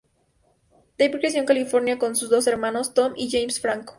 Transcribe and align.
Dave 0.97 1.19
creció 1.19 1.39
en 1.41 1.45
California 1.45 1.99
con 1.99 2.15
sus 2.15 2.31
dos 2.31 2.47
hermanos, 2.47 2.95
Tom 2.95 3.13
y 3.15 3.29
James 3.29 3.61
Franco. 3.61 3.89